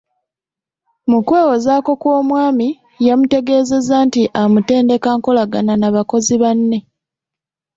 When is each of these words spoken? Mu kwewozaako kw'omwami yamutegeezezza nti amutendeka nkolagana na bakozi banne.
Mu 1.09 1.19
kwewozaako 1.27 1.91
kw'omwami 2.01 2.69
yamutegeezezza 3.05 3.95
nti 4.07 4.21
amutendeka 4.41 5.09
nkolagana 5.17 5.73
na 5.77 5.89
bakozi 5.95 6.35
banne. 6.41 6.79